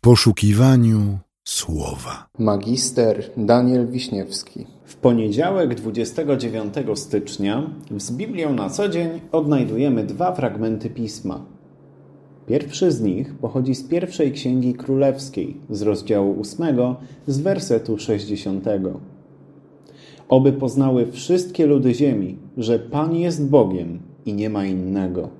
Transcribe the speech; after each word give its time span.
w 0.00 0.02
poszukiwaniu 0.02 1.18
słowa. 1.44 2.26
Magister 2.38 3.30
Daniel 3.36 3.88
Wiśniewski. 3.88 4.66
W 4.84 4.96
poniedziałek 4.96 5.74
29 5.74 6.74
stycznia 6.94 7.70
z 7.96 8.12
Biblią 8.12 8.54
na 8.54 8.70
co 8.70 8.88
dzień 8.88 9.20
odnajdujemy 9.32 10.04
dwa 10.04 10.32
fragmenty 10.32 10.90
pisma. 10.90 11.44
Pierwszy 12.46 12.92
z 12.92 13.00
nich 13.00 13.34
pochodzi 13.34 13.74
z 13.74 13.82
pierwszej 13.82 14.32
księgi 14.32 14.74
królewskiej, 14.74 15.56
z 15.70 15.82
rozdziału 15.82 16.40
8, 16.40 16.76
z 17.26 17.38
wersetu 17.38 17.98
60. 17.98 18.64
Oby 20.28 20.52
poznały 20.52 21.12
wszystkie 21.12 21.66
ludy 21.66 21.94
ziemi, 21.94 22.38
że 22.56 22.78
Pan 22.78 23.16
jest 23.16 23.48
Bogiem 23.48 23.98
i 24.26 24.34
nie 24.34 24.50
ma 24.50 24.64
innego. 24.64 25.39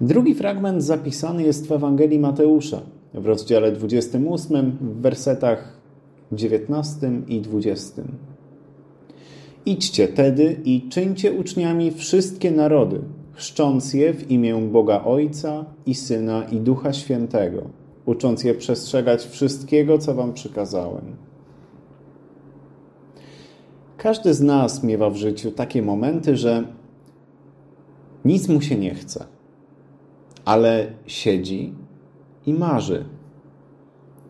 Drugi 0.00 0.34
fragment 0.34 0.82
zapisany 0.82 1.42
jest 1.42 1.66
w 1.66 1.72
Ewangelii 1.72 2.18
Mateusza 2.18 2.80
w 3.14 3.26
rozdziale 3.26 3.72
28, 3.72 4.78
w 4.80 5.00
wersetach 5.00 5.80
19 6.32 7.10
i 7.28 7.40
20. 7.40 8.02
Idźcie 9.66 10.08
tedy 10.08 10.60
i 10.64 10.88
czyńcie 10.88 11.32
uczniami 11.32 11.90
wszystkie 11.90 12.50
narody, 12.50 13.00
chrzcząc 13.32 13.94
je 13.94 14.14
w 14.14 14.30
imię 14.30 14.56
Boga 14.72 15.04
Ojca 15.04 15.64
i 15.86 15.94
Syna 15.94 16.44
i 16.44 16.60
Ducha 16.60 16.92
Świętego, 16.92 17.62
ucząc 18.06 18.44
je 18.44 18.54
przestrzegać 18.54 19.26
wszystkiego, 19.26 19.98
co 19.98 20.14
wam 20.14 20.32
przykazałem. 20.32 21.16
Każdy 23.96 24.34
z 24.34 24.40
nas 24.40 24.82
miewa 24.82 25.10
w 25.10 25.16
życiu 25.16 25.50
takie 25.50 25.82
momenty, 25.82 26.36
że 26.36 26.64
nic 28.24 28.48
mu 28.48 28.60
się 28.60 28.76
nie 28.76 28.94
chce, 28.94 29.24
ale 30.50 30.86
siedzi 31.06 31.72
i 32.46 32.54
marzy. 32.54 33.04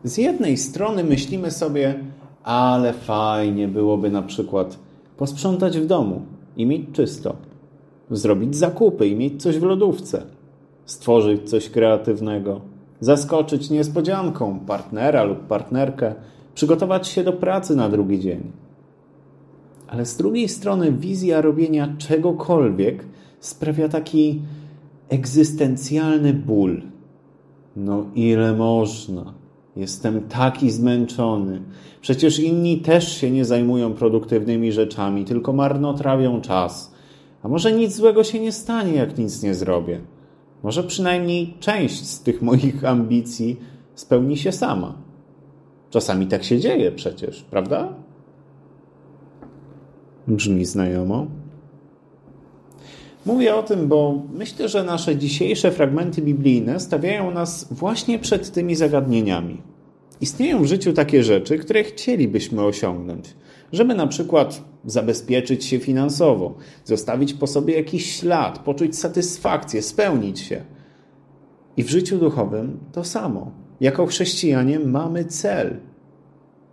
Z 0.03 0.17
jednej 0.17 0.57
strony 0.57 1.03
myślimy 1.03 1.51
sobie, 1.51 1.99
ale 2.43 2.93
fajnie 2.93 3.67
byłoby 3.67 4.11
na 4.11 4.21
przykład 4.21 4.79
posprzątać 5.17 5.79
w 5.79 5.85
domu 5.85 6.21
i 6.57 6.65
mieć 6.65 6.81
czysto, 6.93 7.35
zrobić 8.11 8.55
zakupy 8.55 9.07
i 9.07 9.15
mieć 9.15 9.41
coś 9.41 9.57
w 9.57 9.63
lodówce, 9.63 10.23
stworzyć 10.85 11.49
coś 11.49 11.69
kreatywnego, 11.69 12.61
zaskoczyć 12.99 13.69
niespodzianką 13.69 14.59
partnera 14.59 15.23
lub 15.23 15.39
partnerkę, 15.39 16.15
przygotować 16.55 17.07
się 17.07 17.23
do 17.23 17.33
pracy 17.33 17.75
na 17.75 17.89
drugi 17.89 18.19
dzień. 18.19 18.51
Ale 19.87 20.05
z 20.05 20.17
drugiej 20.17 20.49
strony 20.49 20.91
wizja 20.91 21.41
robienia 21.41 21.95
czegokolwiek 21.97 23.05
sprawia 23.39 23.89
taki 23.89 24.41
egzystencjalny 25.11 26.33
ból. 26.33 26.81
No 27.75 28.05
ile 28.15 28.53
można? 28.53 29.33
Jestem 29.75 30.21
taki 30.21 30.71
zmęczony. 30.71 31.61
Przecież 32.01 32.39
inni 32.39 32.77
też 32.77 33.17
się 33.17 33.31
nie 33.31 33.45
zajmują 33.45 33.93
produktywnymi 33.93 34.71
rzeczami, 34.71 35.25
tylko 35.25 35.53
marnotrawią 35.53 36.41
czas. 36.41 36.93
A 37.43 37.47
może 37.47 37.71
nic 37.71 37.95
złego 37.95 38.23
się 38.23 38.39
nie 38.39 38.51
stanie, 38.51 38.93
jak 38.93 39.17
nic 39.17 39.43
nie 39.43 39.53
zrobię? 39.55 39.99
Może 40.63 40.83
przynajmniej 40.83 41.53
część 41.59 42.07
z 42.07 42.23
tych 42.23 42.41
moich 42.41 42.85
ambicji 42.85 43.59
spełni 43.95 44.37
się 44.37 44.51
sama. 44.51 44.93
Czasami 45.89 46.27
tak 46.27 46.43
się 46.43 46.59
dzieje 46.59 46.91
przecież, 46.91 47.41
prawda? 47.41 47.93
Brzmi 50.27 50.65
znajomo. 50.65 51.27
Mówię 53.25 53.55
o 53.55 53.63
tym, 53.63 53.87
bo 53.87 54.21
myślę, 54.33 54.69
że 54.69 54.83
nasze 54.83 55.15
dzisiejsze 55.15 55.71
fragmenty 55.71 56.21
biblijne 56.21 56.79
stawiają 56.79 57.31
nas 57.31 57.67
właśnie 57.73 58.19
przed 58.19 58.51
tymi 58.51 58.75
zagadnieniami. 58.75 59.61
Istnieją 60.21 60.63
w 60.63 60.65
życiu 60.65 60.93
takie 60.93 61.23
rzeczy, 61.23 61.57
które 61.57 61.83
chcielibyśmy 61.83 62.63
osiągnąć, 62.63 63.35
żeby 63.73 63.95
na 63.95 64.07
przykład 64.07 64.63
zabezpieczyć 64.85 65.65
się 65.65 65.79
finansowo, 65.79 66.55
zostawić 66.85 67.33
po 67.33 67.47
sobie 67.47 67.75
jakiś 67.75 68.15
ślad, 68.15 68.59
poczuć 68.59 68.97
satysfakcję, 68.97 69.81
spełnić 69.81 70.39
się. 70.39 70.61
I 71.77 71.83
w 71.83 71.89
życiu 71.89 72.17
duchowym 72.17 72.79
to 72.91 73.03
samo. 73.03 73.51
Jako 73.81 74.05
chrześcijanie 74.05 74.79
mamy 74.79 75.25
cel. 75.25 75.77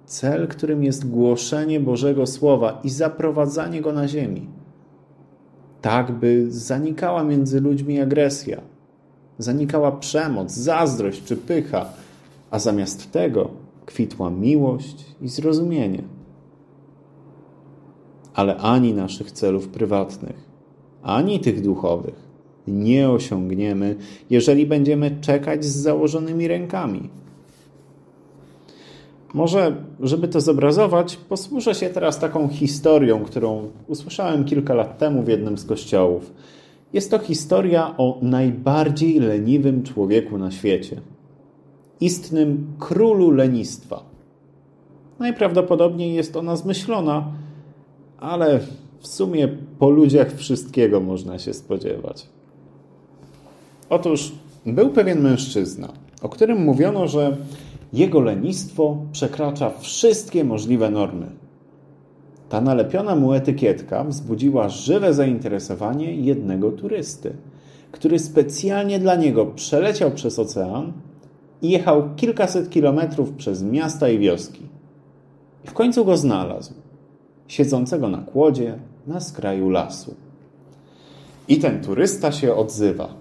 Cel, 0.07 0.49
którym 0.49 0.85
jest 0.85 1.11
głoszenie 1.11 1.81
Bożego 1.81 2.27
Słowa 2.27 2.81
i 2.85 2.91
zaprowadzanie 2.91 3.81
go 3.81 3.93
na 3.93 4.09
ziemi 4.09 4.58
tak 5.81 6.13
by 6.13 6.47
zanikała 6.49 7.25
między 7.25 7.61
ludźmi 7.61 8.01
agresja, 8.01 8.61
zanikała 9.39 9.93
przemoc, 9.93 10.53
zazdrość 10.53 11.25
czy 11.25 11.37
pycha, 11.37 11.87
a 12.51 12.59
zamiast 12.59 13.13
tego 13.13 13.51
kwitła 13.87 14.31
miłość 14.31 15.05
i 15.21 15.29
zrozumienie. 15.29 16.03
Ale 18.35 18.57
ani 18.57 18.95
naszych 18.95 19.33
celów 19.33 19.69
prywatnych, 19.69 20.49
ani 21.03 21.41
tych 21.41 21.63
duchowych 21.63 22.29
nie 22.67 23.11
osiągniemy, 23.11 23.97
jeżeli 24.31 24.67
będziemy 24.67 25.17
czekać 25.21 25.65
z 25.65 25.77
założonymi 25.77 26.49
rękami 26.49 27.11
może, 29.35 29.77
żeby 30.01 30.29
to 30.29 30.41
zobrazować, 30.41 31.17
posłużę 31.17 31.75
się 31.75 31.91
teraz 31.91 32.19
taką 32.19 32.49
historią, 32.49 33.25
którą 33.25 33.71
usłyszałem 33.87 34.45
kilka 34.45 34.75
lat 34.75 34.99
temu 34.99 35.23
w 35.23 35.29
jednym 35.29 35.59
z 35.59 35.65
kościołów. 35.65 36.33
Jest 36.93 37.11
to 37.11 37.19
historia 37.19 37.95
o 37.97 38.19
najbardziej 38.23 39.21
leniwym 39.21 39.83
człowieku 39.83 40.39
na 40.39 40.51
świecie. 40.51 41.01
Istnym 42.01 42.67
królu 42.79 43.31
lenistwa. 43.31 44.03
Najprawdopodobniej 45.19 46.15
jest 46.15 46.37
ona 46.37 46.57
zmyślona, 46.57 47.33
ale 48.19 48.61
w 49.01 49.07
sumie 49.07 49.49
po 49.79 49.91
ludziach 49.91 50.33
wszystkiego 50.33 51.01
można 51.01 51.39
się 51.39 51.55
spodziewać. 51.55 52.27
Otóż 53.91 54.33
był 54.67 54.91
pewien 54.91 55.21
mężczyzna, 55.21 55.89
o 56.23 56.29
którym 56.29 56.65
mówiono, 56.65 57.09
że 57.09 57.37
jego 57.93 58.21
lenistwo 58.21 58.97
przekracza 59.13 59.71
wszystkie 59.71 60.45
możliwe 60.45 60.91
normy. 60.91 61.27
Ta 62.49 62.61
nalepiona 62.61 63.17
mu 63.17 63.33
etykietka 63.33 64.05
wzbudziła 64.05 64.69
żywe 64.69 65.15
zainteresowanie 65.15 66.15
jednego 66.15 66.73
turysty, 66.73 67.37
który 67.93 68.19
specjalnie 68.19 68.99
dla 68.99 69.15
niego 69.15 69.47
przeleciał 69.47 70.11
przez 70.11 70.39
ocean 70.39 70.93
i 71.63 71.71
jechał 71.71 72.15
kilkaset 72.17 72.71
kilometrów 72.71 73.33
przez 73.33 73.63
miasta 73.63 74.09
i 74.09 74.19
wioski. 74.19 74.63
I 75.65 75.69
w 75.69 75.73
końcu 75.73 76.05
go 76.05 76.17
znalazł, 76.17 76.75
siedzącego 77.49 78.09
na 78.09 78.19
kłodzie 78.19 78.79
na 79.07 79.21
skraju 79.21 79.71
lasu. 79.71 80.15
I 81.49 81.59
ten 81.59 81.81
turysta 81.81 82.33
się 82.33 82.55
odzywa. 82.55 83.15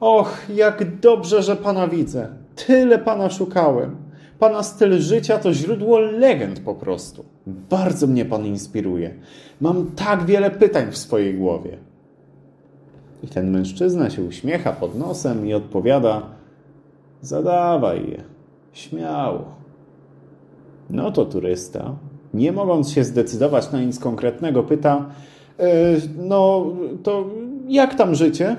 Och, 0.00 0.50
jak 0.54 1.00
dobrze, 1.00 1.42
że 1.42 1.56
pana 1.56 1.88
widzę. 1.88 2.28
Tyle 2.56 2.98
pana 2.98 3.30
szukałem. 3.30 3.96
Pana 4.38 4.62
styl 4.62 4.98
życia 5.00 5.38
to 5.38 5.52
źródło 5.52 5.98
legend 5.98 6.60
po 6.60 6.74
prostu. 6.74 7.24
Bardzo 7.46 8.06
mnie 8.06 8.24
pan 8.24 8.46
inspiruje. 8.46 9.14
Mam 9.60 9.86
tak 9.86 10.24
wiele 10.24 10.50
pytań 10.50 10.90
w 10.90 10.96
swojej 10.96 11.34
głowie. 11.34 11.78
I 13.22 13.28
ten 13.28 13.50
mężczyzna 13.50 14.10
się 14.10 14.22
uśmiecha 14.22 14.72
pod 14.72 14.98
nosem 14.98 15.46
i 15.46 15.54
odpowiada: 15.54 16.22
Zadawaj 17.22 18.10
je, 18.10 18.24
śmiało. 18.72 19.44
No 20.90 21.10
to 21.12 21.24
turysta, 21.24 21.96
nie 22.34 22.52
mogąc 22.52 22.90
się 22.90 23.04
zdecydować 23.04 23.72
na 23.72 23.80
nic 23.80 23.98
konkretnego, 23.98 24.62
pyta: 24.62 25.06
e, 25.58 25.68
No 26.16 26.66
to 27.02 27.24
jak 27.68 27.94
tam 27.94 28.14
życie? 28.14 28.56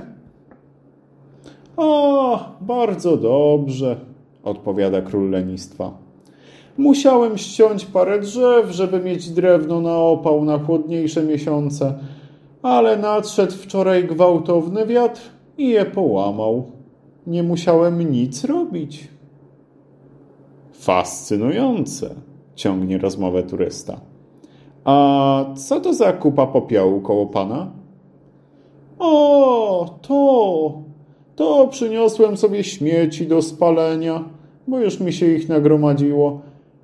O, 1.78 2.40
bardzo 2.62 3.18
dobrze, 3.18 3.96
odpowiada 4.44 5.02
król 5.02 5.30
lenistwa. 5.30 5.92
Musiałem 6.78 7.38
ściąć 7.38 7.86
parę 7.86 8.20
drzew, 8.20 8.72
żeby 8.72 9.00
mieć 9.00 9.30
drewno 9.30 9.82
na 9.82 9.98
opał 9.98 10.46
na 10.46 10.60
chłodniejsze 10.60 11.24
miesiące, 11.24 11.94
ale 12.62 12.98
nadszedł 12.98 13.52
wczoraj 13.52 14.04
gwałtowny 14.04 14.86
wiatr 14.86 15.22
i 15.58 15.68
je 15.70 15.86
połamał. 15.86 16.72
Nie 17.28 17.44
musiałem 17.44 18.12
nic 18.12 18.44
robić. 18.44 19.08
Fascynujące, 20.72 22.16
ciągnie 22.56 22.98
rozmowę 22.98 23.44
turysta. 23.44 24.00
A 24.86 25.46
co 25.56 25.80
to 25.80 25.94
za 25.94 26.14
kupa 26.14 26.48
popiołu 26.48 27.02
koło 27.02 27.26
pana? 27.26 27.72
O, 29.00 30.00
to, 30.02 30.87
to 31.38 31.68
przyniosłem 31.68 32.38
sobie 32.38 32.64
śmieci 32.64 33.28
do 33.28 33.42
spalenia, 33.42 34.24
bo 34.68 34.80
już 34.80 35.00
mi 35.00 35.14
się 35.14 35.26
ich 35.26 35.50
nagromadziło. 35.50 36.42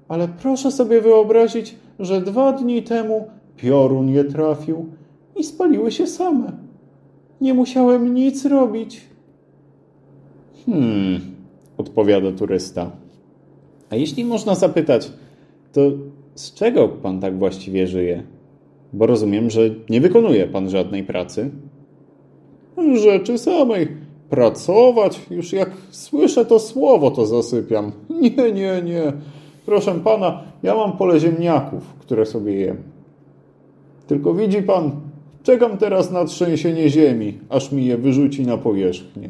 Ale 0.07 0.27
proszę 0.27 0.71
sobie 0.71 1.01
wyobrazić, 1.01 1.75
że 2.00 2.21
dwa 2.21 2.53
dni 2.53 2.83
temu 2.83 3.27
piorun 3.57 4.09
je 4.09 4.23
trafił 4.23 4.85
i 5.35 5.44
spaliły 5.44 5.91
się 5.91 6.07
same. 6.07 6.51
Nie 7.41 7.53
musiałem 7.53 8.13
nic 8.13 8.45
robić. 8.45 9.01
Hmm, 10.65 11.21
odpowiada 11.77 12.31
turysta. 12.31 12.91
A 13.89 13.95
jeśli 13.95 14.25
można 14.25 14.55
zapytać, 14.55 15.11
to 15.71 15.81
z 16.35 16.53
czego 16.53 16.89
pan 16.89 17.19
tak 17.19 17.39
właściwie 17.39 17.88
żyje? 17.88 18.23
Bo 18.94 19.05
rozumiem, 19.05 19.50
że 19.50 19.61
nie 19.89 20.01
wykonuje 20.01 20.47
pan 20.47 20.69
żadnej 20.69 21.03
pracy. 21.03 21.50
Rzeczy 22.95 23.38
samej. 23.38 24.02
Pracować? 24.33 25.21
Już 25.31 25.53
jak 25.53 25.69
słyszę 25.91 26.45
to 26.45 26.59
słowo, 26.59 27.12
to 27.12 27.25
zasypiam. 27.25 27.91
Nie, 28.09 28.51
nie, 28.51 28.81
nie. 28.81 29.13
Proszę 29.65 30.00
pana, 30.03 30.44
ja 30.63 30.75
mam 30.75 30.97
pole 30.97 31.19
ziemniaków, 31.19 31.83
które 32.00 32.25
sobie 32.25 32.53
jem. 32.53 32.77
Tylko 34.07 34.33
widzi 34.33 34.62
pan, 34.62 34.91
czekam 35.44 35.77
teraz 35.77 36.12
na 36.12 36.25
trzęsienie 36.25 36.89
ziemi, 36.89 37.39
aż 37.50 37.71
mi 37.71 37.85
je 37.85 37.97
wyrzuci 37.97 38.45
na 38.45 38.57
powierzchnię. 38.57 39.30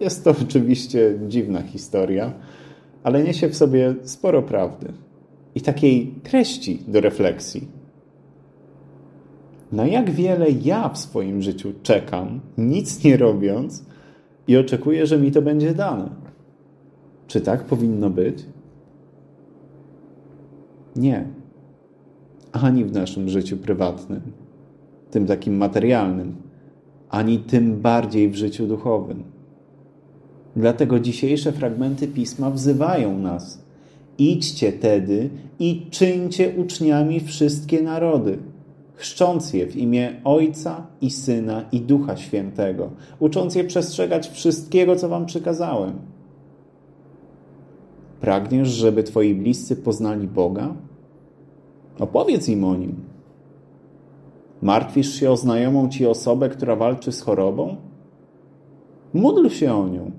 Jest 0.00 0.24
to 0.24 0.34
oczywiście 0.42 1.18
dziwna 1.28 1.62
historia, 1.62 2.32
ale 3.02 3.24
niesie 3.24 3.48
w 3.48 3.56
sobie 3.56 3.94
sporo 4.02 4.42
prawdy 4.42 4.92
i 5.54 5.60
takiej 5.60 6.14
treści 6.22 6.82
do 6.88 7.00
refleksji. 7.00 7.75
Na 9.72 9.86
jak 9.86 10.10
wiele 10.10 10.50
ja 10.50 10.88
w 10.88 10.98
swoim 10.98 11.42
życiu 11.42 11.72
czekam, 11.82 12.40
nic 12.58 13.04
nie 13.04 13.16
robiąc 13.16 13.84
i 14.48 14.56
oczekuję, 14.56 15.06
że 15.06 15.18
mi 15.18 15.32
to 15.32 15.42
będzie 15.42 15.74
dane. 15.74 16.10
Czy 17.26 17.40
tak 17.40 17.64
powinno 17.64 18.10
być? 18.10 18.44
Nie. 20.96 21.26
Ani 22.52 22.84
w 22.84 22.92
naszym 22.92 23.28
życiu 23.28 23.56
prywatnym, 23.56 24.20
tym 25.10 25.26
takim 25.26 25.56
materialnym, 25.56 26.36
ani 27.10 27.38
tym 27.38 27.80
bardziej 27.80 28.28
w 28.30 28.34
życiu 28.34 28.66
duchowym. 28.66 29.22
Dlatego 30.56 31.00
dzisiejsze 31.00 31.52
fragmenty 31.52 32.08
pisma 32.08 32.50
wzywają 32.50 33.18
nas. 33.18 33.66
Idźcie 34.18 34.72
tedy 34.72 35.30
i 35.58 35.86
czyńcie 35.90 36.52
uczniami 36.56 37.20
wszystkie 37.20 37.82
narody, 37.82 38.38
chrzcząc 38.96 39.52
je 39.52 39.66
w 39.66 39.76
imię 39.76 40.20
Ojca 40.24 40.86
i 41.00 41.10
Syna 41.10 41.64
i 41.72 41.80
Ducha 41.80 42.16
Świętego, 42.16 42.90
ucząc 43.18 43.54
je 43.54 43.64
przestrzegać 43.64 44.28
wszystkiego, 44.28 44.96
co 44.96 45.08
wam 45.08 45.26
przykazałem. 45.26 45.92
Pragniesz, 48.20 48.68
żeby 48.68 49.02
twoi 49.02 49.34
bliscy 49.34 49.76
poznali 49.76 50.28
Boga? 50.28 50.74
Opowiedz 51.98 52.48
im 52.48 52.64
o 52.64 52.76
nim. 52.76 52.94
Martwisz 54.62 55.14
się 55.14 55.30
o 55.30 55.36
znajomą 55.36 55.88
ci 55.88 56.06
osobę, 56.06 56.48
która 56.48 56.76
walczy 56.76 57.12
z 57.12 57.22
chorobą? 57.22 57.76
Módl 59.14 59.48
się 59.48 59.74
o 59.74 59.88
nią. 59.88 60.10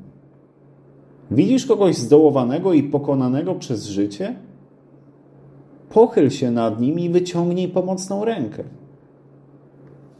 Widzisz 1.32 1.66
kogoś 1.66 1.96
zdołowanego 1.96 2.74
i 2.74 2.84
pokonanego 2.84 3.56
przez 3.56 3.86
życie? 3.86 4.36
Pochyl 5.90 6.30
się 6.30 6.52
nad 6.52 6.82
nim 6.82 7.00
i 7.00 7.10
wyciągnij 7.10 7.68
pomocną 7.68 8.26
rękę. 8.26 8.64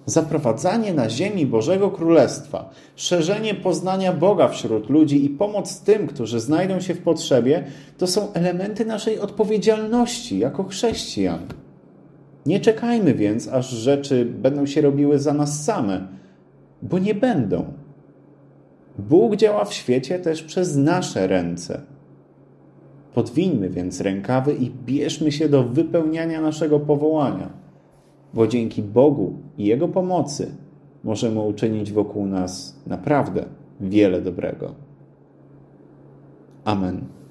Zaprowadzanie 0.06 0.94
na 0.94 1.10
ziemi 1.10 1.46
Bożego 1.46 1.92
Królestwa, 1.92 2.70
szerzenie 2.96 3.54
poznania 3.54 4.14
Boga 4.14 4.48
wśród 4.48 4.90
ludzi 4.90 5.26
i 5.26 5.30
pomoc 5.30 5.82
tym, 5.82 6.08
którzy 6.08 6.40
znajdą 6.40 6.80
się 6.80 6.94
w 6.94 7.02
potrzebie, 7.02 7.64
to 7.98 8.08
są 8.08 8.34
elementy 8.34 8.86
naszej 8.86 9.20
odpowiedzialności 9.20 10.40
jako 10.40 10.64
chrześcijan. 10.64 11.40
Nie 12.46 12.60
czekajmy 12.60 13.14
więc, 13.14 13.48
aż 13.48 13.70
rzeczy 13.70 14.26
będą 14.26 14.66
się 14.66 14.82
robiły 14.82 15.20
za 15.20 15.34
nas 15.34 15.64
same, 15.64 16.08
bo 16.82 17.00
nie 17.00 17.16
będą. 17.16 17.66
Bóg 19.00 19.36
działa 19.36 19.66
w 19.66 19.74
świecie 19.74 20.20
też 20.20 20.44
przez 20.44 20.76
nasze 20.76 21.28
ręce. 21.28 21.82
Podwińmy 23.18 23.70
więc 23.70 24.02
rękawy 24.02 24.54
i 24.54 24.72
bierzmy 24.86 25.32
się 25.32 25.50
do 25.50 25.64
wypełniania 25.64 26.42
naszego 26.42 26.80
powołania, 26.80 27.50
bo 28.34 28.48
dzięki 28.48 28.82
Bogu 28.82 29.34
i 29.58 29.66
Jego 29.66 29.88
pomocy 29.88 30.52
możemy 31.04 31.40
uczynić 31.42 31.92
wokół 31.92 32.26
nas 32.26 32.82
naprawdę 32.88 33.46
wiele 33.80 34.22
dobrego. 34.22 34.74
Amen. 36.66 37.18